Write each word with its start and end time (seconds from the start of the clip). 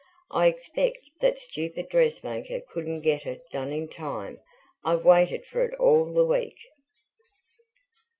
"I 0.31 0.47
expect 0.47 1.11
that 1.19 1.37
stupid 1.37 1.89
dressmaker 1.89 2.59
couldn't 2.59 3.01
get 3.01 3.27
it 3.27 3.43
done 3.51 3.71
in 3.71 3.87
time. 3.87 4.39
I've 4.83 5.05
waited 5.05 5.45
for 5.45 5.63
it 5.63 5.79
all 5.79 6.11
the 6.11 6.25
week." 6.25 6.57